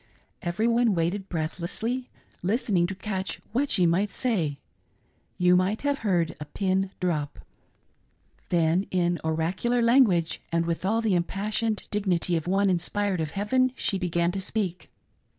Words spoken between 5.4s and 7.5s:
you might have heard a pin drop.